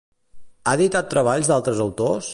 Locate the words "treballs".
1.13-1.53